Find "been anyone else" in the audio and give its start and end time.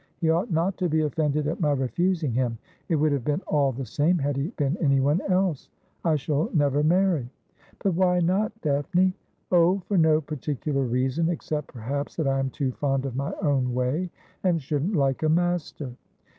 4.57-5.69